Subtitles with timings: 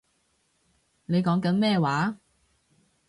[1.05, 2.17] 你講緊咩話